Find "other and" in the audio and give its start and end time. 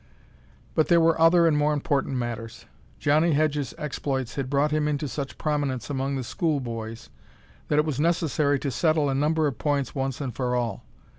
1.21-1.55